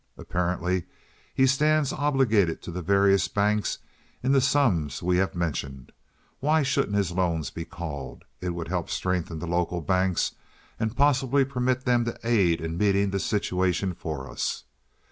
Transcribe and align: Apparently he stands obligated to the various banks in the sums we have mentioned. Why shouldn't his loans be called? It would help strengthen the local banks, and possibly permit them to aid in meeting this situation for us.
Apparently 0.17 0.85
he 1.31 1.45
stands 1.45 1.93
obligated 1.93 2.59
to 2.63 2.71
the 2.71 2.81
various 2.81 3.27
banks 3.27 3.77
in 4.23 4.31
the 4.31 4.41
sums 4.41 5.03
we 5.03 5.17
have 5.17 5.35
mentioned. 5.35 5.91
Why 6.39 6.63
shouldn't 6.63 6.95
his 6.97 7.11
loans 7.11 7.51
be 7.51 7.65
called? 7.65 8.23
It 8.39 8.55
would 8.55 8.67
help 8.69 8.89
strengthen 8.89 9.37
the 9.37 9.45
local 9.45 9.79
banks, 9.81 10.31
and 10.79 10.97
possibly 10.97 11.45
permit 11.45 11.85
them 11.85 12.03
to 12.05 12.17
aid 12.23 12.61
in 12.61 12.79
meeting 12.79 13.11
this 13.11 13.25
situation 13.27 13.93
for 13.93 14.27
us. 14.27 14.63